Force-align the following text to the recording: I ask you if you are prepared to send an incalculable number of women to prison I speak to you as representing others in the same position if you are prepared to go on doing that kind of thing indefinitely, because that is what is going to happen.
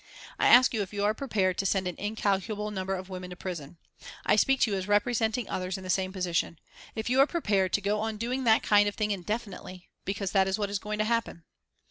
I 0.39 0.47
ask 0.47 0.73
you 0.73 0.81
if 0.81 0.93
you 0.93 1.03
are 1.03 1.13
prepared 1.13 1.59
to 1.59 1.65
send 1.67 1.87
an 1.87 1.93
incalculable 1.99 2.71
number 2.71 2.95
of 2.95 3.07
women 3.09 3.29
to 3.29 3.35
prison 3.35 3.77
I 4.25 4.35
speak 4.35 4.61
to 4.61 4.71
you 4.71 4.77
as 4.77 4.87
representing 4.87 5.47
others 5.47 5.77
in 5.77 5.83
the 5.83 5.91
same 5.91 6.11
position 6.11 6.57
if 6.95 7.07
you 7.07 7.19
are 7.19 7.27
prepared 7.27 7.71
to 7.73 7.81
go 7.81 7.99
on 7.99 8.17
doing 8.17 8.43
that 8.45 8.63
kind 8.63 8.89
of 8.89 8.95
thing 8.95 9.11
indefinitely, 9.11 9.91
because 10.03 10.31
that 10.31 10.47
is 10.47 10.57
what 10.57 10.71
is 10.71 10.79
going 10.79 10.97
to 10.97 11.05
happen. 11.05 11.43